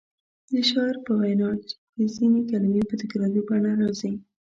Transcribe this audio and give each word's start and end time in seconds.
د 0.51 0.53
شاعر 0.69 0.95
په 1.05 1.11
وینا 1.21 1.49
کې 1.65 1.75
ځینې 2.15 2.41
کلمې 2.49 2.83
په 2.89 2.95
تکراري 3.01 3.41
بڼه 3.47 3.71
راځي. 3.81 4.13